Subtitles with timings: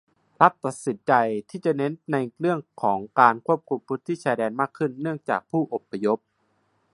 [0.39, 1.13] รัฐตัดสินใจ
[1.49, 2.59] ที่จะเน้นในเรื่อง
[3.19, 6.17] การควบคุมพื้นที่ชายแดนมากขึ้นเนื่องจากผู้อพยพ